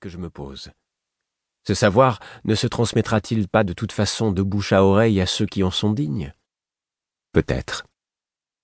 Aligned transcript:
que 0.00 0.08
je 0.08 0.18
me 0.18 0.30
pose. 0.30 0.70
Ce 1.66 1.74
savoir 1.74 2.20
ne 2.44 2.54
se 2.54 2.66
transmettra-t-il 2.66 3.48
pas 3.48 3.64
de 3.64 3.72
toute 3.72 3.92
façon 3.92 4.32
de 4.32 4.42
bouche 4.42 4.72
à 4.72 4.84
oreille 4.84 5.20
à 5.20 5.26
ceux 5.26 5.46
qui 5.46 5.62
en 5.62 5.70
sont 5.70 5.92
dignes? 5.92 6.34
Peut-être. 7.32 7.86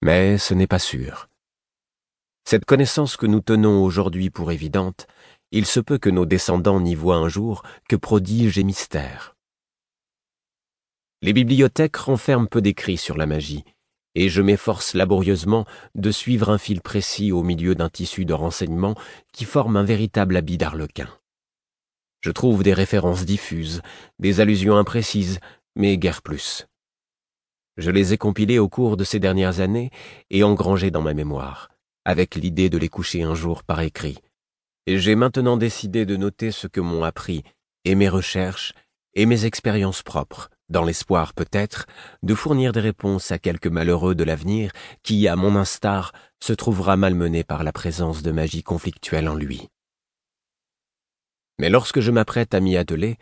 Mais 0.02 0.38
ce 0.38 0.54
n'est 0.54 0.66
pas 0.66 0.78
sûr. 0.78 1.28
Cette 2.44 2.64
connaissance 2.64 3.16
que 3.16 3.26
nous 3.26 3.40
tenons 3.40 3.82
aujourd'hui 3.82 4.30
pour 4.30 4.52
évidente, 4.52 5.06
il 5.52 5.66
se 5.66 5.80
peut 5.80 5.98
que 5.98 6.10
nos 6.10 6.26
descendants 6.26 6.80
n'y 6.80 6.94
voient 6.94 7.16
un 7.16 7.28
jour 7.28 7.62
que 7.88 7.96
prodiges 7.96 8.58
et 8.58 8.64
mystères. 8.64 9.36
Les 11.22 11.32
bibliothèques 11.32 11.96
renferment 11.96 12.46
peu 12.46 12.60
d'écrits 12.60 12.98
sur 12.98 13.16
la 13.16 13.26
magie, 13.26 13.64
et 14.16 14.30
je 14.30 14.40
m'efforce 14.40 14.94
laborieusement 14.94 15.66
de 15.94 16.10
suivre 16.10 16.48
un 16.48 16.56
fil 16.56 16.80
précis 16.80 17.32
au 17.32 17.42
milieu 17.42 17.74
d'un 17.74 17.90
tissu 17.90 18.24
de 18.24 18.32
renseignements 18.32 18.94
qui 19.34 19.44
forme 19.44 19.76
un 19.76 19.84
véritable 19.84 20.36
habit 20.38 20.56
d'arlequin. 20.56 21.08
Je 22.22 22.30
trouve 22.30 22.62
des 22.62 22.72
références 22.72 23.26
diffuses, 23.26 23.82
des 24.18 24.40
allusions 24.40 24.78
imprécises, 24.78 25.38
mais 25.76 25.98
guère 25.98 26.22
plus. 26.22 26.66
Je 27.76 27.90
les 27.90 28.14
ai 28.14 28.16
compilées 28.16 28.58
au 28.58 28.70
cours 28.70 28.96
de 28.96 29.04
ces 29.04 29.20
dernières 29.20 29.60
années 29.60 29.90
et 30.30 30.42
engrangées 30.42 30.90
dans 30.90 31.02
ma 31.02 31.12
mémoire, 31.12 31.68
avec 32.06 32.36
l'idée 32.36 32.70
de 32.70 32.78
les 32.78 32.88
coucher 32.88 33.22
un 33.22 33.34
jour 33.34 33.64
par 33.64 33.82
écrit. 33.82 34.16
Et 34.86 34.98
j'ai 34.98 35.14
maintenant 35.14 35.58
décidé 35.58 36.06
de 36.06 36.16
noter 36.16 36.52
ce 36.52 36.66
que 36.66 36.80
m'ont 36.80 37.04
appris, 37.04 37.42
et 37.84 37.94
mes 37.94 38.08
recherches, 38.08 38.72
et 39.12 39.26
mes 39.26 39.44
expériences 39.44 40.02
propres, 40.02 40.48
dans 40.68 40.84
l'espoir 40.84 41.32
peut-être 41.32 41.86
de 42.22 42.34
fournir 42.34 42.72
des 42.72 42.80
réponses 42.80 43.30
à 43.30 43.38
quelques 43.38 43.66
malheureux 43.66 44.14
de 44.14 44.24
l'avenir 44.24 44.72
qui, 45.02 45.28
à 45.28 45.36
mon 45.36 45.56
instar, 45.56 46.12
se 46.40 46.52
trouvera 46.52 46.96
malmené 46.96 47.44
par 47.44 47.64
la 47.64 47.72
présence 47.72 48.22
de 48.22 48.32
magie 48.32 48.62
conflictuelle 48.62 49.28
en 49.28 49.34
lui. 49.34 49.68
Mais 51.58 51.70
lorsque 51.70 52.00
je 52.00 52.10
m'apprête 52.10 52.54
à 52.54 52.60
m'y 52.60 52.76
atteler, 52.76 53.18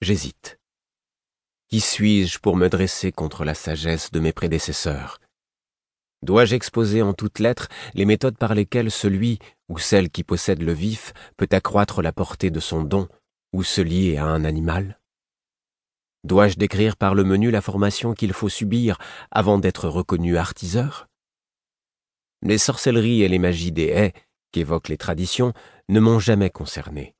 j'hésite. 0.00 0.58
Qui 1.68 1.80
suis-je 1.80 2.38
pour 2.38 2.56
me 2.56 2.68
dresser 2.68 3.10
contre 3.10 3.44
la 3.44 3.54
sagesse 3.54 4.12
de 4.12 4.20
mes 4.20 4.32
prédécesseurs? 4.32 5.18
Dois-je 6.22 6.54
exposer 6.54 7.02
en 7.02 7.12
toutes 7.12 7.40
lettres 7.40 7.68
les 7.94 8.04
méthodes 8.04 8.38
par 8.38 8.54
lesquelles 8.54 8.90
celui 8.90 9.38
ou 9.68 9.78
celle 9.78 10.10
qui 10.10 10.22
possède 10.22 10.62
le 10.62 10.72
vif 10.72 11.12
peut 11.36 11.48
accroître 11.50 12.02
la 12.02 12.12
portée 12.12 12.50
de 12.50 12.60
son 12.60 12.82
don 12.82 13.08
ou 13.52 13.62
se 13.64 13.80
lier 13.80 14.16
à 14.16 14.26
un 14.26 14.44
animal? 14.44 15.00
Dois-je 16.26 16.56
décrire 16.56 16.96
par 16.96 17.14
le 17.14 17.22
menu 17.22 17.52
la 17.52 17.60
formation 17.60 18.12
qu'il 18.12 18.32
faut 18.32 18.48
subir 18.48 18.98
avant 19.30 19.58
d'être 19.58 19.88
reconnu 19.88 20.36
artiseur? 20.36 21.06
Les 22.42 22.58
sorcelleries 22.58 23.22
et 23.22 23.28
les 23.28 23.38
magies 23.38 23.70
des 23.70 23.84
haies, 23.84 24.12
qu'évoquent 24.50 24.88
les 24.88 24.96
traditions, 24.96 25.52
ne 25.88 26.00
m'ont 26.00 26.18
jamais 26.18 26.50
concerné. 26.50 27.14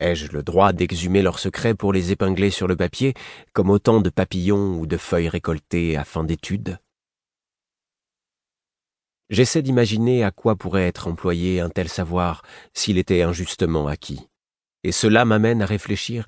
Ai-je 0.00 0.30
le 0.32 0.42
droit 0.42 0.74
d'exhumer 0.74 1.22
leurs 1.22 1.38
secrets 1.38 1.74
pour 1.74 1.94
les 1.94 2.12
épingler 2.12 2.50
sur 2.50 2.66
le 2.66 2.76
papier, 2.76 3.14
comme 3.54 3.70
autant 3.70 4.02
de 4.02 4.10
papillons 4.10 4.78
ou 4.78 4.86
de 4.86 4.98
feuilles 4.98 5.30
récoltées 5.30 5.96
à 5.96 6.04
fin 6.04 6.22
d'étude 6.22 6.78
J'essaie 9.30 9.62
d'imaginer 9.62 10.24
à 10.24 10.30
quoi 10.30 10.56
pourrait 10.56 10.86
être 10.86 11.08
employé 11.08 11.60
un 11.60 11.70
tel 11.70 11.88
savoir 11.88 12.42
s'il 12.74 12.98
était 12.98 13.22
injustement 13.22 13.86
acquis, 13.86 14.28
et 14.84 14.92
cela 14.92 15.24
m'amène 15.24 15.62
à 15.62 15.66
réfléchir 15.66 16.26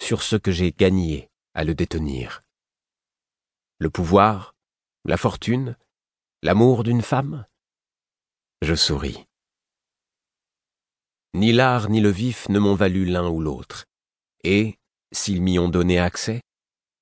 sur 0.00 0.22
ce 0.22 0.36
que 0.36 0.52
j'ai 0.52 0.72
gagné 0.72 1.29
à 1.60 1.64
le 1.64 1.74
détenir. 1.74 2.42
Le 3.80 3.90
pouvoir, 3.90 4.54
la 5.04 5.18
fortune, 5.18 5.76
l'amour 6.42 6.84
d'une 6.84 7.02
femme? 7.02 7.44
Je 8.62 8.74
souris. 8.74 9.26
Ni 11.34 11.52
l'art 11.52 11.90
ni 11.90 12.00
le 12.00 12.08
vif 12.08 12.48
ne 12.48 12.58
m'ont 12.58 12.74
valu 12.74 13.04
l'un 13.04 13.28
ou 13.28 13.42
l'autre, 13.42 13.84
et, 14.42 14.78
s'ils 15.12 15.42
m'y 15.42 15.58
ont 15.58 15.68
donné 15.68 15.98
accès, 15.98 16.40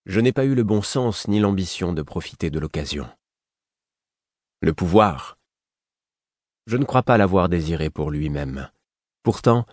je 0.07 0.19
n'ai 0.19 0.33
pas 0.33 0.45
eu 0.45 0.57
le 0.57 0.65
bon 0.65 0.83
sens 0.83 1.29
ni 1.29 1.39
l'ambition 1.39 1.93
de 1.93 2.03
profiter 2.03 2.51
de 2.51 2.59
l'occasion. 2.59 3.09
Le 4.61 4.75
pouvoir. 4.75 5.39
Je 6.67 6.77
ne 6.77 6.85
crois 6.85 7.05
pas 7.05 7.17
l'avoir 7.17 7.49
désiré 7.49 7.91
pour 7.91 8.11
lui-même. 8.11 8.69
Pourtant, 9.23 9.67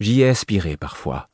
j'y 0.00 0.20
ai 0.20 0.28
aspiré 0.28 0.76
parfois. 0.76 1.30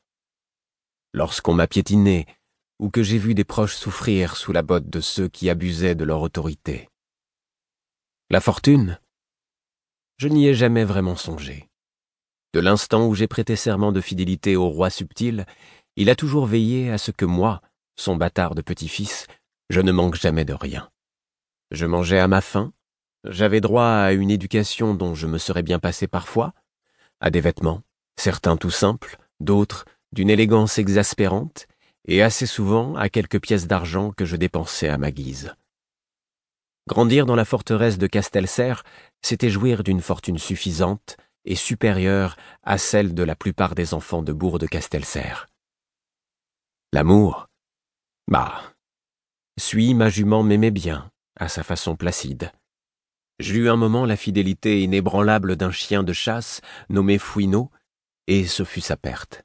Lorsqu'on 1.12 1.54
m'a 1.54 1.66
piétiné, 1.66 2.28
ou 2.78 2.90
que 2.90 3.02
j'ai 3.02 3.18
vu 3.18 3.34
des 3.34 3.44
proches 3.44 3.76
souffrir 3.76 4.36
sous 4.36 4.52
la 4.52 4.62
botte 4.62 4.88
de 4.88 5.00
ceux 5.00 5.28
qui 5.28 5.50
abusaient 5.50 5.94
de 5.94 6.04
leur 6.04 6.20
autorité. 6.22 6.88
La 8.30 8.40
fortune? 8.40 8.98
Je 10.18 10.28
n'y 10.28 10.46
ai 10.46 10.54
jamais 10.54 10.84
vraiment 10.84 11.16
songé. 11.16 11.68
De 12.54 12.60
l'instant 12.60 13.06
où 13.06 13.14
j'ai 13.14 13.26
prêté 13.26 13.56
serment 13.56 13.92
de 13.92 14.00
fidélité 14.00 14.56
au 14.56 14.68
roi 14.68 14.90
subtil, 14.90 15.46
il 15.96 16.10
a 16.10 16.14
toujours 16.14 16.46
veillé 16.46 16.90
à 16.90 16.98
ce 16.98 17.10
que 17.10 17.24
moi, 17.24 17.60
son 17.96 18.16
bâtard 18.16 18.54
de 18.54 18.62
petit-fils, 18.62 19.26
je 19.70 19.80
ne 19.80 19.92
manque 19.92 20.14
jamais 20.14 20.44
de 20.44 20.54
rien. 20.54 20.90
Je 21.70 21.86
mangeais 21.86 22.18
à 22.18 22.28
ma 22.28 22.40
faim, 22.40 22.72
j'avais 23.24 23.60
droit 23.60 23.86
à 23.86 24.12
une 24.12 24.30
éducation 24.30 24.94
dont 24.94 25.14
je 25.14 25.26
me 25.26 25.38
serais 25.38 25.62
bien 25.62 25.78
passé 25.78 26.06
parfois, 26.06 26.54
à 27.20 27.30
des 27.30 27.40
vêtements, 27.40 27.82
certains 28.16 28.56
tout 28.56 28.70
simples, 28.70 29.18
d'autres 29.40 29.84
d'une 30.12 30.30
élégance 30.30 30.78
exaspérante, 30.78 31.66
et 32.06 32.22
assez 32.22 32.47
souvent 32.47 32.94
à 32.97 33.09
quelques 33.09 33.41
pièces 33.41 33.66
d'argent 33.66 34.10
que 34.12 34.25
je 34.25 34.36
dépensais 34.36 34.88
à 34.88 34.98
ma 34.98 35.10
guise. 35.10 35.54
Grandir 36.88 37.26
dans 37.26 37.36
la 37.36 37.44
forteresse 37.44 37.98
de 37.98 38.06
Castelcer, 38.06 38.75
c'était 39.20 39.50
jouir 39.50 39.84
d'une 39.84 40.00
fortune 40.00 40.38
suffisante 40.38 41.19
et 41.44 41.54
supérieure 41.54 42.37
à 42.62 42.78
celle 42.78 43.14
de 43.14 43.22
la 43.22 43.37
plupart 43.37 43.75
des 43.75 43.92
enfants 43.94 44.22
de 44.22 44.32
bourg 44.32 44.58
de 44.58 44.66
Castelcer. 44.66 45.47
L'amour 46.92 47.48
Bah. 48.26 48.62
Suis 49.58 49.92
ma 49.92 50.08
jument 50.08 50.42
m'aimait 50.42 50.70
bien, 50.70 51.10
à 51.38 51.48
sa 51.48 51.62
façon 51.62 51.97
placide. 51.97 52.53
J'eus 53.38 53.69
un 53.69 53.76
moment 53.76 54.06
la 54.06 54.16
fidélité 54.16 54.82
inébranlable 54.82 55.56
d'un 55.56 55.70
chien 55.70 56.03
de 56.03 56.12
chasse 56.12 56.60
nommé 56.88 57.19
Fouineau, 57.19 57.70
et 58.26 58.47
ce 58.47 58.64
fut 58.64 58.81
sa 58.81 58.97
perte. 58.97 59.44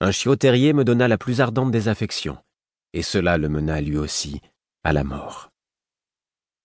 Un 0.00 0.12
chiot 0.12 0.36
terrier 0.36 0.72
me 0.72 0.84
donna 0.84 1.08
la 1.08 1.18
plus 1.18 1.40
ardente 1.40 1.72
des 1.72 1.88
affections, 1.88 2.38
et 2.92 3.02
cela 3.02 3.36
le 3.36 3.48
mena 3.48 3.80
lui 3.80 3.96
aussi 3.96 4.40
à 4.84 4.92
la 4.92 5.02
mort. 5.02 5.50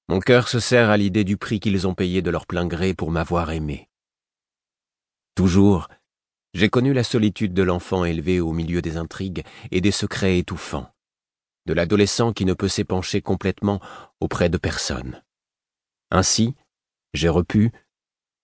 Mon 0.07 0.19
cœur 0.19 0.47
se 0.47 0.59
serre 0.59 0.89
à 0.89 0.97
l'idée 0.97 1.23
du 1.23 1.38
prix 1.38 1.59
qu'ils 1.59 1.88
ont 1.88 1.95
payé 1.95 2.22
de 2.22 2.29
leur 2.29 2.45
plein 2.45 2.67
gré 2.67 2.93
pour 2.93 3.09
m'avoir 3.09 3.51
aimé. 3.51 3.89
Toujours, 5.33 5.88
j'ai 6.53 6.69
connu 6.69 6.93
la 6.93 7.03
solitude 7.03 7.55
de 7.55 7.63
l'enfant 7.63 8.05
élevé 8.05 8.39
au 8.39 8.53
milieu 8.53 8.83
des 8.83 8.97
intrigues 8.97 9.43
et 9.72 9.81
des 9.81 9.91
secrets 9.91 10.38
étouffants, 10.38 10.93
de 11.66 11.73
l'adolescent 11.73 12.33
qui 12.33 12.45
ne 12.45 12.53
peut 12.53 12.67
s'épancher 12.67 13.22
complètement 13.22 13.79
auprès 14.19 14.49
de 14.49 14.57
personne. 14.57 15.23
Ainsi, 16.11 16.53
j'ai 17.16 17.29
repu, 17.29 17.72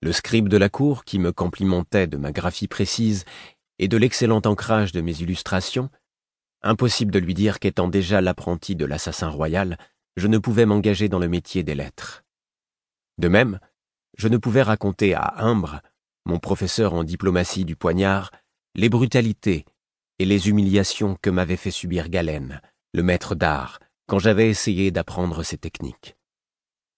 le 0.01 0.11
scribe 0.13 0.49
de 0.49 0.57
la 0.57 0.69
cour 0.69 1.03
qui 1.03 1.19
me 1.19 1.31
complimentait 1.31 2.07
de 2.07 2.17
ma 2.17 2.31
graphie 2.31 2.67
précise 2.67 3.25
et 3.79 3.87
de 3.87 3.97
l'excellent 3.97 4.41
ancrage 4.45 4.91
de 4.91 5.01
mes 5.01 5.21
illustrations, 5.21 5.89
impossible 6.61 7.11
de 7.11 7.19
lui 7.19 7.33
dire 7.33 7.59
qu'étant 7.59 7.87
déjà 7.87 8.21
l'apprenti 8.21 8.75
de 8.75 8.85
l'assassin 8.85 9.29
royal, 9.29 9.77
je 10.17 10.27
ne 10.27 10.37
pouvais 10.37 10.65
m'engager 10.65 11.07
dans 11.07 11.19
le 11.19 11.29
métier 11.29 11.63
des 11.63 11.75
lettres. 11.75 12.23
De 13.17 13.29
même, 13.29 13.59
je 14.17 14.27
ne 14.27 14.37
pouvais 14.37 14.61
raconter 14.61 15.13
à 15.13 15.35
Imbre, 15.37 15.81
mon 16.25 16.39
professeur 16.39 16.93
en 16.93 17.03
diplomatie 17.03 17.65
du 17.65 17.75
poignard, 17.75 18.31
les 18.75 18.89
brutalités 18.89 19.65
et 20.19 20.25
les 20.25 20.49
humiliations 20.49 21.17
que 21.21 21.29
m'avait 21.29 21.55
fait 21.55 21.71
subir 21.71 22.09
Galène, 22.09 22.61
le 22.93 23.03
maître 23.03 23.35
d'art, 23.35 23.79
quand 24.07 24.19
j'avais 24.19 24.49
essayé 24.49 24.91
d'apprendre 24.91 25.43
ces 25.43 25.57
techniques. 25.57 26.17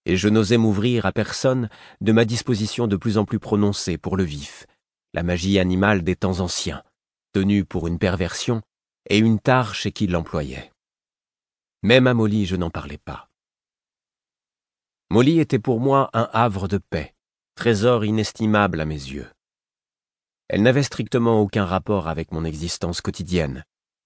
Et 0.08 0.18
je 0.18 0.30
n'osais 0.30 0.58
m'ouvrir 0.58 1.06
à 1.06 1.12
personne 1.12 1.70
de 2.02 2.12
ma 2.12 2.26
disposition 2.26 2.88
de 2.88 2.96
plus 2.96 3.20
en 3.20 3.26
plus 3.26 3.38
prononcée 3.38 4.00
pour 4.00 4.18
le 4.18 4.24
vif, 4.24 4.66
la 5.14 5.24
magie 5.24 5.60
animale 5.60 6.04
des 6.04 6.16
temps 6.16 6.40
anciens, 6.40 6.84
tenue 7.34 7.66
pour 7.66 7.88
une 7.88 8.00
perversion, 8.00 8.62
et 9.10 9.18
une 9.18 9.40
tare 9.40 9.76
chez 9.76 9.92
qui 9.92 10.08
l'employait. 10.08 10.72
Même 11.84 12.08
à 12.08 12.14
Molly, 12.14 12.46
je 12.46 12.56
n'en 12.56 12.70
parlais 12.70 13.00
pas. 13.00 13.30
Molly 15.10 15.40
était 15.40 15.60
pour 15.60 15.80
moi 15.80 16.10
un 16.14 16.30
havre 16.32 16.68
de 16.68 16.78
paix, 16.78 17.16
trésor 17.56 18.06
inestimable 18.06 18.80
à 18.80 18.86
mes 18.86 18.96
yeux. 18.96 19.30
Elle 20.48 20.64
n'avait 20.64 20.84
strictement 20.84 21.42
aucun 21.42 21.66
rapport 21.66 22.08
avec 22.08 22.32
mon 22.32 22.46
existence 22.46 23.02
quotidienne, 23.02 23.66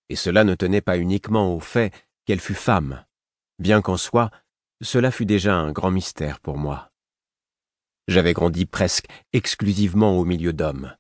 et 0.10 0.16
cela 0.16 0.44
ne 0.44 0.56
tenait 0.56 0.82
pas 0.82 0.98
uniquement 0.98 1.54
au 1.54 1.60
fait 1.60 1.94
qu'elle 2.26 2.40
fût 2.40 2.56
femme, 2.56 3.06
bien 3.60 3.82
qu'en 3.82 3.98
soi, 3.98 4.32
cela 4.82 5.12
fût 5.12 5.26
déjà 5.26 5.56
un 5.56 5.72
grand 5.72 5.92
mystère 5.92 6.40
pour 6.40 6.58
moi. 6.58 6.92
J'avais 8.08 8.34
grandi 8.34 8.66
presque 8.66 9.08
exclusivement 9.34 10.18
au 10.18 10.26
milieu 10.26 10.54
d'hommes, 10.54 10.96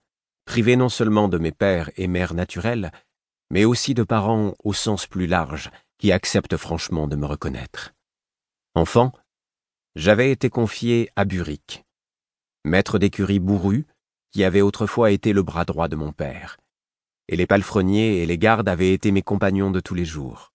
privé 0.46 0.76
non 0.76 0.90
seulement 0.90 1.28
de 1.28 1.38
mes 1.38 1.52
pères 1.52 1.92
et 1.98 2.08
mères 2.08 2.34
naturels, 2.34 2.92
mais 3.50 3.66
aussi 3.66 3.94
de 3.94 4.04
parents 4.04 4.56
au 4.64 4.74
sens 4.74 5.06
plus 5.06 5.28
large 5.28 5.70
qui 5.98 6.12
acceptent 6.12 6.58
franchement 6.58 7.08
de 7.08 7.16
me 7.16 7.26
reconnaître. 7.26 7.94
Enfant, 8.74 9.12
j'avais 9.96 10.32
été 10.32 10.50
confié 10.50 11.10
à 11.16 11.26
Buric, 11.26 11.86
maître 12.64 13.00
d'écurie 13.00 13.40
bourru, 13.40 13.86
qui 14.32 14.44
avait 14.44 14.62
autrefois 14.62 15.12
été 15.12 15.32
le 15.32 15.44
bras 15.44 15.64
droit 15.64 15.88
de 15.88 15.96
mon 15.96 16.12
père, 16.12 16.58
et 17.28 17.36
les 17.36 17.48
palefreniers 17.48 18.22
et 18.22 18.26
les 18.26 18.38
gardes 18.38 18.68
avaient 18.68 18.94
été 18.94 19.12
mes 19.12 19.22
compagnons 19.22 19.72
de 19.72 19.80
tous 19.80 19.96
les 19.96 20.06
jours. 20.06 20.52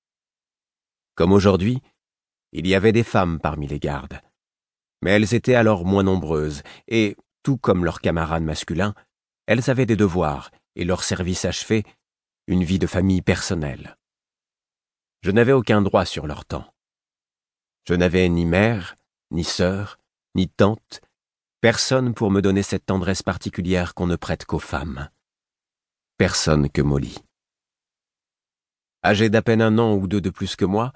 Comme 1.14 1.32
aujourd'hui, 1.32 1.80
il 2.52 2.66
y 2.66 2.74
avait 2.74 2.92
des 2.92 3.04
femmes 3.04 3.38
parmi 3.40 3.66
les 3.66 3.78
gardes, 3.78 4.20
mais 5.02 5.10
elles 5.12 5.34
étaient 5.34 5.54
alors 5.54 5.84
moins 5.84 6.02
nombreuses, 6.02 6.62
et, 6.88 7.16
tout 7.42 7.56
comme 7.56 7.84
leurs 7.84 8.00
camarades 8.00 8.42
masculins, 8.42 8.94
elles 9.46 9.70
avaient 9.70 9.86
des 9.86 9.96
devoirs 9.96 10.50
et 10.76 10.84
leur 10.84 11.02
service 11.04 11.44
achevé, 11.44 11.84
une 12.46 12.64
vie 12.64 12.78
de 12.78 12.86
famille 12.86 13.22
personnelle. 13.22 13.96
Je 15.22 15.30
n'avais 15.30 15.52
aucun 15.52 15.82
droit 15.82 16.04
sur 16.04 16.26
leur 16.26 16.44
temps. 16.44 16.72
Je 17.86 17.94
n'avais 17.94 18.28
ni 18.28 18.46
mère, 18.46 18.96
ni 19.30 19.44
sœur, 19.44 19.98
ni 20.34 20.48
tante, 20.48 21.00
personne 21.60 22.14
pour 22.14 22.30
me 22.30 22.40
donner 22.40 22.62
cette 22.62 22.86
tendresse 22.86 23.22
particulière 23.22 23.94
qu'on 23.94 24.06
ne 24.06 24.16
prête 24.16 24.44
qu'aux 24.44 24.58
femmes. 24.58 25.08
Personne 26.16 26.70
que 26.70 26.82
Molly. 26.82 27.18
Âgée 29.04 29.30
d'à 29.30 29.42
peine 29.42 29.62
un 29.62 29.78
an 29.78 29.94
ou 29.94 30.06
deux 30.06 30.20
de 30.20 30.30
plus 30.30 30.56
que 30.56 30.64
moi, 30.64 30.92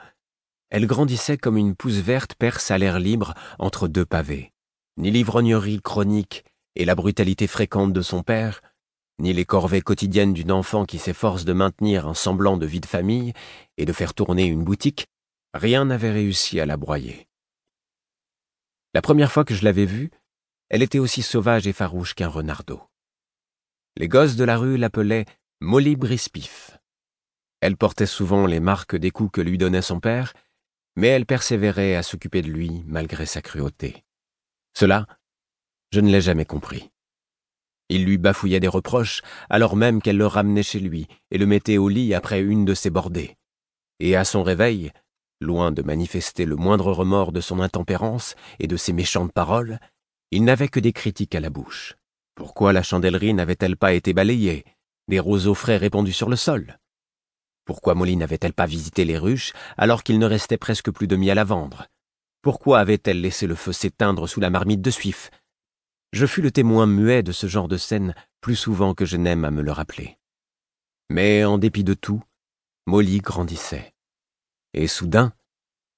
elle 0.71 0.87
grandissait 0.87 1.39
comme 1.39 1.57
une 1.57 1.77
pousse 1.77 1.99
verte 1.99 2.35
perce 2.35 2.71
à 2.71 2.79
l'air 2.79 2.99
libre 2.99 3.35
entre 3.59 3.89
deux 3.89 4.05
pavés. 4.07 4.53
Ni 4.97 5.11
l'ivrognerie 5.11 5.81
chronique 5.81 6.45
et 6.77 6.85
la 6.85 6.95
brutalité 6.95 7.47
fréquente 7.47 7.93
de 7.93 8.03
son 8.03 8.23
père, 8.23 8.61
ni 9.19 9.33
les 9.33 9.45
corvées 9.45 9.83
quotidiennes 9.83 10.33
d'une 10.33 10.53
enfant 10.53 10.85
qui 10.85 10.99
s'efforce 10.99 11.45
de 11.45 11.53
maintenir 11.53 12.09
un 12.09 12.15
semblant 12.15 12.57
de 12.57 12.67
vie 12.67 12.81
de 12.81 12.87
famille 12.87 13.33
et 13.77 13.85
de 13.85 13.93
faire 13.93 14.15
tourner 14.15 14.47
une 14.47 14.65
boutique, 14.65 15.07
rien 15.53 15.85
n'avait 15.85 16.11
réussi 16.11 16.59
à 16.61 16.67
la 16.67 16.77
broyer. 16.77 17.29
La 18.93 19.03
première 19.03 19.33
fois 19.33 19.45
que 19.45 19.55
je 19.55 19.65
l'avais 19.65 19.87
vue, 19.87 20.11
elle 20.69 20.83
était 20.83 20.99
aussi 20.99 21.23
sauvage 21.23 21.67
et 21.67 21.73
farouche 21.73 22.15
qu'un 22.15 22.29
renardeau. 22.29 22.83
Les 23.97 24.09
gosses 24.09 24.37
de 24.37 24.45
la 24.45 24.57
rue 24.57 24.77
l'appelaient 24.77 25.27
Molly 25.61 25.95
Brispif. 25.95 26.79
Elle 27.61 27.77
portait 27.77 28.07
souvent 28.07 28.47
les 28.47 28.61
marques 28.61 28.97
des 28.97 29.11
coups 29.11 29.31
que 29.33 29.41
lui 29.41 29.57
donnait 29.57 29.83
son 29.83 30.01
père, 30.01 30.33
mais 30.97 31.09
elle 31.09 31.27
persévérait 31.27 31.97
à 31.97 32.03
s'occuper 32.03 32.43
de 32.43 32.51
lui 32.51 32.83
malgré 32.87 33.27
sa 33.27 33.43
cruauté. 33.43 34.05
Cela, 34.77 35.07
je 35.93 36.01
ne 36.01 36.11
l'ai 36.11 36.21
jamais 36.21 36.45
compris. 36.45 36.91
Il 37.89 38.05
lui 38.05 38.19
bafouillait 38.19 38.61
des 38.61 38.69
reproches, 38.69 39.23
alors 39.51 39.77
même 39.77 40.01
qu'elle 40.01 40.17
le 40.17 40.27
ramenait 40.27 40.63
chez 40.63 40.81
lui 40.81 41.07
et 41.31 41.39
le 41.39 41.47
mettait 41.47 41.79
au 41.79 41.89
lit 41.89 42.15
après 42.15 42.41
une 42.41 42.65
de 42.65 42.75
ses 42.75 42.91
bordées. 42.91 43.37
Et 44.01 44.17
à 44.17 44.25
son 44.25 44.43
réveil, 44.43 44.91
loin 45.41 45.71
de 45.71 45.83
manifester 45.83 46.47
le 46.47 46.57
moindre 46.57 46.93
remords 46.93 47.33
de 47.33 47.41
son 47.41 47.61
intempérance 47.61 48.35
et 48.59 48.67
de 48.67 48.77
ses 48.77 48.93
méchantes 48.93 49.33
paroles, 49.33 49.79
il 50.31 50.45
n'avait 50.45 50.69
que 50.69 50.81
des 50.81 50.93
critiques 50.93 51.35
à 51.35 51.41
la 51.41 51.51
bouche. 51.51 51.95
Pourquoi 52.35 52.73
la 52.73 52.83
chandellerie 52.83 53.35
n'avait-elle 53.35 53.77
pas 53.77 53.93
été 53.93 54.13
balayée, 54.13 54.65
des 55.09 55.21
roseaux 55.21 55.55
frais 55.55 55.77
répandus 55.77 56.13
sur 56.13 56.29
le 56.29 56.37
sol? 56.37 56.79
Pourquoi 57.65 57.95
Molly 57.95 58.17
n'avait-elle 58.17 58.53
pas 58.53 58.67
visité 58.67 59.05
les 59.05 59.19
ruches 59.19 59.53
alors 59.79 60.03
qu'il 60.03 60.19
ne 60.19 60.27
restait 60.27 60.59
presque 60.59 60.91
plus 60.91 61.07
de 61.07 61.17
miel 61.17 61.39
à 61.39 61.45
vendre? 61.45 61.87
Pourquoi 62.43 62.79
avait-elle 62.79 63.21
laissé 63.21 63.47
le 63.47 63.55
feu 63.55 63.73
s'éteindre 63.73 64.29
sous 64.29 64.41
la 64.41 64.51
marmite 64.51 64.83
de 64.83 64.91
suif? 64.91 65.31
Je 66.13 66.27
fus 66.27 66.43
le 66.43 66.51
témoin 66.51 66.87
muet 66.87 67.23
de 67.23 67.33
ce 67.33 67.47
genre 67.47 67.69
de 67.69 67.79
scène 67.79 68.15
plus 68.41 68.57
souvent 68.57 68.95
que 68.95 69.07
je 69.07 69.17
n'aime 69.17 69.45
à 69.45 69.51
me 69.51 69.63
le 69.63 69.73
rappeler. 69.73 70.19
Mais 71.11 71.45
en 71.45 71.59
dépit 71.59 71.85
de 71.85 71.95
tout, 71.95 72.23
Molly 72.87 73.19
grandissait. 73.19 73.95
Et 74.75 74.87
soudain, 74.87 75.33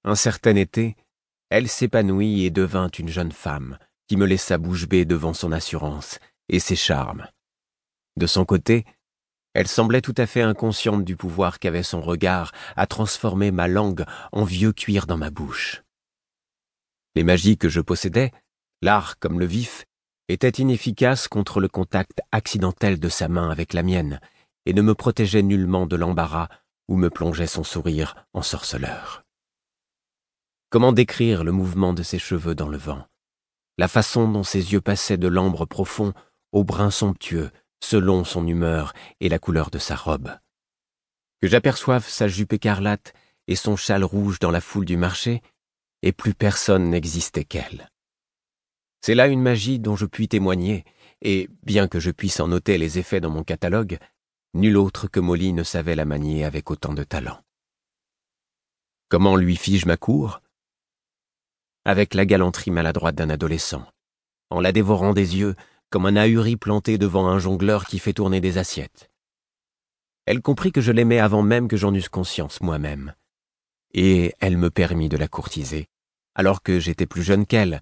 un 0.04 0.14
certain 0.14 0.54
été, 0.54 0.96
elle 1.50 1.68
s'épanouit 1.68 2.44
et 2.44 2.50
devint 2.50 2.88
une 2.88 3.08
jeune 3.08 3.32
femme 3.32 3.78
qui 4.06 4.16
me 4.16 4.26
laissa 4.26 4.56
bouche 4.56 4.86
bée 4.86 5.04
devant 5.04 5.34
son 5.34 5.50
assurance 5.50 6.20
et 6.48 6.60
ses 6.60 6.76
charmes. 6.76 7.26
De 8.16 8.26
son 8.26 8.44
côté, 8.44 8.84
elle 9.56 9.68
semblait 9.68 10.02
tout 10.02 10.14
à 10.18 10.26
fait 10.26 10.42
inconsciente 10.42 11.02
du 11.02 11.16
pouvoir 11.16 11.58
qu'avait 11.58 11.82
son 11.82 12.02
regard 12.02 12.52
à 12.76 12.86
transformer 12.86 13.50
ma 13.50 13.68
langue 13.68 14.04
en 14.30 14.44
vieux 14.44 14.74
cuir 14.74 15.06
dans 15.06 15.16
ma 15.16 15.30
bouche. 15.30 15.82
Les 17.14 17.24
magies 17.24 17.56
que 17.56 17.70
je 17.70 17.80
possédais, 17.80 18.32
l'art 18.82 19.18
comme 19.18 19.40
le 19.40 19.46
vif, 19.46 19.86
était 20.28 20.50
inefficace 20.50 21.26
contre 21.26 21.60
le 21.60 21.68
contact 21.68 22.20
accidentel 22.32 23.00
de 23.00 23.08
sa 23.08 23.28
main 23.28 23.48
avec 23.48 23.72
la 23.72 23.82
mienne 23.82 24.20
et 24.66 24.74
ne 24.74 24.82
me 24.82 24.94
protégeait 24.94 25.40
nullement 25.40 25.86
de 25.86 25.96
l'embarras 25.96 26.48
où 26.88 26.98
me 26.98 27.08
plongeait 27.08 27.46
son 27.46 27.64
sourire 27.64 28.14
en 28.34 28.42
sorceleur. 28.42 29.24
Comment 30.68 30.92
décrire 30.92 31.44
le 31.44 31.52
mouvement 31.52 31.94
de 31.94 32.02
ses 32.02 32.18
cheveux 32.18 32.54
dans 32.54 32.68
le 32.68 32.76
vent, 32.76 33.06
la 33.78 33.88
façon 33.88 34.28
dont 34.30 34.42
ses 34.42 34.74
yeux 34.74 34.82
passaient 34.82 35.16
de 35.16 35.28
l'ambre 35.28 35.64
profond 35.64 36.12
au 36.52 36.62
brun 36.62 36.90
somptueux 36.90 37.50
selon 37.82 38.24
son 38.24 38.46
humeur 38.46 38.92
et 39.20 39.28
la 39.28 39.38
couleur 39.38 39.70
de 39.70 39.78
sa 39.78 39.96
robe. 39.96 40.30
Que 41.40 41.48
j'aperçoive 41.48 42.06
sa 42.06 42.28
jupe 42.28 42.54
écarlate 42.54 43.12
et 43.46 43.56
son 43.56 43.76
châle 43.76 44.04
rouge 44.04 44.38
dans 44.38 44.50
la 44.50 44.60
foule 44.60 44.84
du 44.84 44.96
marché, 44.96 45.42
et 46.02 46.12
plus 46.12 46.34
personne 46.34 46.90
n'existait 46.90 47.44
qu'elle. 47.44 47.90
C'est 49.00 49.14
là 49.14 49.28
une 49.28 49.42
magie 49.42 49.78
dont 49.78 49.96
je 49.96 50.06
puis 50.06 50.28
témoigner, 50.28 50.84
et 51.22 51.48
bien 51.62 51.88
que 51.88 52.00
je 52.00 52.10
puisse 52.10 52.40
en 52.40 52.48
noter 52.48 52.78
les 52.78 52.98
effets 52.98 53.20
dans 53.20 53.30
mon 53.30 53.44
catalogue, 53.44 53.98
nul 54.54 54.76
autre 54.76 55.06
que 55.06 55.20
Molly 55.20 55.52
ne 55.52 55.62
savait 55.62 55.94
la 55.94 56.04
manier 56.04 56.44
avec 56.44 56.70
autant 56.70 56.92
de 56.92 57.04
talent. 57.04 57.40
Comment 59.08 59.36
lui 59.36 59.56
fis-je 59.56 59.86
ma 59.86 59.96
cour? 59.96 60.40
Avec 61.84 62.14
la 62.14 62.26
galanterie 62.26 62.72
maladroite 62.72 63.14
d'un 63.14 63.30
adolescent, 63.30 63.86
en 64.50 64.60
la 64.60 64.72
dévorant 64.72 65.12
des 65.12 65.36
yeux 65.36 65.54
comme 65.90 66.06
un 66.06 66.16
ahuri 66.16 66.56
planté 66.56 66.98
devant 66.98 67.28
un 67.28 67.38
jongleur 67.38 67.86
qui 67.86 67.98
fait 67.98 68.12
tourner 68.12 68.40
des 68.40 68.58
assiettes. 68.58 69.10
Elle 70.26 70.42
comprit 70.42 70.72
que 70.72 70.80
je 70.80 70.92
l'aimais 70.92 71.20
avant 71.20 71.42
même 71.42 71.68
que 71.68 71.76
j'en 71.76 71.94
eusse 71.94 72.08
conscience 72.08 72.60
moi-même, 72.60 73.14
et 73.94 74.34
elle 74.40 74.56
me 74.56 74.70
permit 74.70 75.08
de 75.08 75.16
la 75.16 75.28
courtiser, 75.28 75.86
alors 76.34 76.62
que 76.62 76.80
j'étais 76.80 77.06
plus 77.06 77.22
jeune 77.22 77.46
qu'elle 77.46 77.80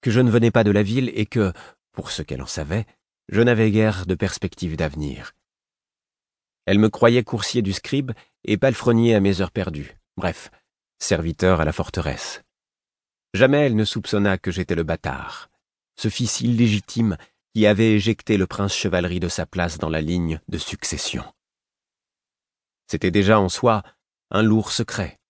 que 0.00 0.10
je 0.10 0.20
ne 0.20 0.30
venais 0.30 0.50
pas 0.50 0.64
de 0.64 0.70
la 0.70 0.82
ville 0.82 1.10
et 1.14 1.24
que, 1.24 1.52
pour 1.92 2.10
ce 2.10 2.20
qu'elle 2.20 2.42
en 2.42 2.46
savait, 2.46 2.84
je 3.30 3.40
n'avais 3.40 3.70
guère 3.70 4.04
de 4.04 4.14
perspective 4.14 4.76
d'avenir. 4.76 5.32
Elle 6.66 6.78
me 6.78 6.90
croyait 6.90 7.24
coursier 7.24 7.62
du 7.62 7.72
scribe 7.72 8.12
et 8.44 8.58
palefrenier 8.58 9.14
à 9.14 9.20
mes 9.20 9.40
heures 9.40 9.50
perdues, 9.50 9.96
bref, 10.18 10.50
serviteur 10.98 11.62
à 11.62 11.64
la 11.64 11.72
forteresse. 11.72 12.42
Jamais 13.32 13.64
elle 13.64 13.76
ne 13.76 13.84
soupçonna 13.86 14.36
que 14.36 14.50
j'étais 14.50 14.74
le 14.74 14.82
bâtard, 14.82 15.48
ce 15.96 16.08
fils 16.08 16.42
illégitime 16.42 17.16
qui 17.54 17.66
avait 17.66 17.92
éjecté 17.92 18.36
le 18.36 18.48
prince 18.48 18.74
chevalerie 18.74 19.20
de 19.20 19.28
sa 19.28 19.46
place 19.46 19.78
dans 19.78 19.88
la 19.88 20.00
ligne 20.00 20.40
de 20.48 20.58
succession. 20.58 21.24
C'était 22.88 23.12
déjà 23.12 23.38
en 23.38 23.48
soi 23.48 23.84
un 24.30 24.42
lourd 24.42 24.72
secret. 24.72 25.20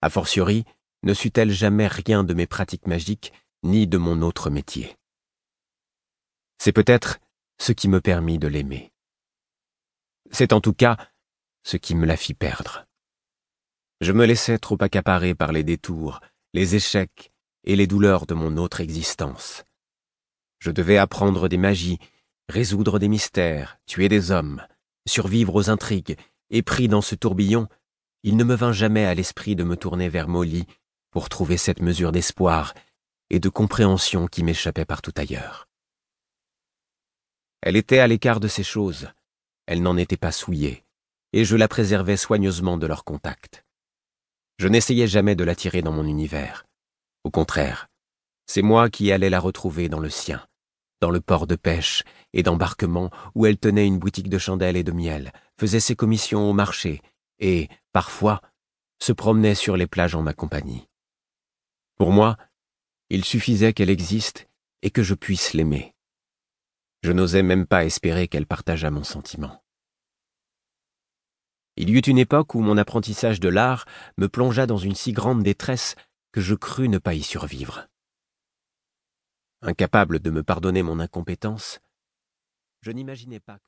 A 0.00 0.08
fortiori, 0.08 0.64
ne 1.02 1.12
sut-elle 1.12 1.50
jamais 1.50 1.88
rien 1.88 2.24
de 2.24 2.32
mes 2.32 2.46
pratiques 2.46 2.86
magiques 2.86 3.34
ni 3.62 3.86
de 3.86 3.98
mon 3.98 4.22
autre 4.22 4.48
métier. 4.48 4.96
C'est 6.58 6.72
peut-être 6.72 7.18
ce 7.58 7.72
qui 7.72 7.88
me 7.88 8.00
permit 8.00 8.38
de 8.38 8.48
l'aimer. 8.48 8.90
C'est 10.30 10.54
en 10.54 10.62
tout 10.62 10.72
cas 10.72 10.96
ce 11.64 11.76
qui 11.76 11.94
me 11.94 12.06
la 12.06 12.16
fit 12.16 12.34
perdre. 12.34 12.86
Je 14.00 14.12
me 14.12 14.24
laissais 14.24 14.58
trop 14.58 14.78
accaparer 14.80 15.34
par 15.34 15.52
les 15.52 15.64
détours, 15.64 16.20
les 16.54 16.76
échecs 16.76 17.30
et 17.64 17.76
les 17.76 17.86
douleurs 17.86 18.24
de 18.24 18.34
mon 18.34 18.56
autre 18.56 18.80
existence. 18.80 19.65
Je 20.58 20.70
devais 20.70 20.98
apprendre 20.98 21.48
des 21.48 21.56
magies, 21.58 21.98
résoudre 22.48 22.98
des 22.98 23.08
mystères, 23.08 23.78
tuer 23.86 24.08
des 24.08 24.30
hommes, 24.30 24.62
survivre 25.06 25.54
aux 25.54 25.70
intrigues, 25.70 26.16
et 26.50 26.62
pris 26.62 26.88
dans 26.88 27.00
ce 27.00 27.14
tourbillon, 27.14 27.68
il 28.22 28.36
ne 28.36 28.44
me 28.44 28.54
vint 28.54 28.72
jamais 28.72 29.04
à 29.04 29.14
l'esprit 29.14 29.56
de 29.56 29.64
me 29.64 29.76
tourner 29.76 30.08
vers 30.08 30.28
Molly 30.28 30.66
pour 31.10 31.28
trouver 31.28 31.56
cette 31.56 31.80
mesure 31.80 32.12
d'espoir 32.12 32.74
et 33.30 33.40
de 33.40 33.48
compréhension 33.48 34.26
qui 34.26 34.44
m'échappait 34.44 34.84
partout 34.84 35.12
ailleurs. 35.16 35.68
Elle 37.62 37.76
était 37.76 37.98
à 37.98 38.06
l'écart 38.06 38.38
de 38.38 38.48
ces 38.48 38.62
choses, 38.62 39.08
elle 39.66 39.82
n'en 39.82 39.96
était 39.96 40.16
pas 40.16 40.32
souillée, 40.32 40.84
et 41.32 41.44
je 41.44 41.56
la 41.56 41.68
préservais 41.68 42.16
soigneusement 42.16 42.76
de 42.76 42.86
leur 42.86 43.04
contact. 43.04 43.64
Je 44.58 44.68
n'essayais 44.68 45.08
jamais 45.08 45.34
de 45.34 45.44
l'attirer 45.44 45.82
dans 45.82 45.92
mon 45.92 46.06
univers. 46.06 46.66
Au 47.24 47.30
contraire, 47.30 47.88
c'est 48.46 48.62
moi 48.62 48.90
qui 48.90 49.12
allais 49.12 49.30
la 49.30 49.40
retrouver 49.40 49.88
dans 49.88 50.00
le 50.00 50.10
sien, 50.10 50.46
dans 51.00 51.10
le 51.10 51.20
port 51.20 51.46
de 51.46 51.56
pêche 51.56 52.04
et 52.32 52.42
d'embarquement 52.42 53.10
où 53.34 53.46
elle 53.46 53.58
tenait 53.58 53.86
une 53.86 53.98
boutique 53.98 54.28
de 54.28 54.38
chandelles 54.38 54.76
et 54.76 54.84
de 54.84 54.92
miel, 54.92 55.32
faisait 55.58 55.80
ses 55.80 55.96
commissions 55.96 56.48
au 56.48 56.52
marché 56.52 57.02
et, 57.38 57.68
parfois, 57.92 58.40
se 58.98 59.12
promenait 59.12 59.54
sur 59.54 59.76
les 59.76 59.86
plages 59.86 60.14
en 60.14 60.22
ma 60.22 60.32
compagnie. 60.32 60.88
Pour 61.96 62.12
moi, 62.12 62.36
il 63.10 63.24
suffisait 63.24 63.72
qu'elle 63.72 63.90
existe 63.90 64.48
et 64.82 64.90
que 64.90 65.02
je 65.02 65.14
puisse 65.14 65.52
l'aimer. 65.52 65.94
Je 67.02 67.12
n'osais 67.12 67.42
même 67.42 67.66
pas 67.66 67.84
espérer 67.84 68.28
qu'elle 68.28 68.46
partageât 68.46 68.90
mon 68.90 69.04
sentiment. 69.04 69.62
Il 71.76 71.90
y 71.90 71.92
eut 71.92 72.00
une 72.00 72.18
époque 72.18 72.54
où 72.54 72.60
mon 72.60 72.78
apprentissage 72.78 73.38
de 73.38 73.48
l'art 73.48 73.84
me 74.16 74.28
plongea 74.28 74.66
dans 74.66 74.78
une 74.78 74.94
si 74.94 75.12
grande 75.12 75.42
détresse 75.42 75.94
que 76.32 76.40
je 76.40 76.54
crus 76.54 76.88
ne 76.88 76.98
pas 76.98 77.14
y 77.14 77.22
survivre. 77.22 77.86
Incapable 79.62 80.20
de 80.20 80.30
me 80.30 80.42
pardonner 80.42 80.82
mon 80.82 81.00
incompétence, 81.00 81.80
je 82.82 82.90
n'imaginais 82.90 83.40
pas 83.40 83.58
que... 83.58 83.64